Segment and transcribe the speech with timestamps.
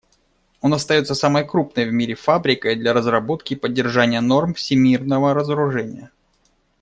[0.61, 6.09] Он остается самой крупной в мире «фабрикой» для разработки и поддержания норм всемирного разоружения.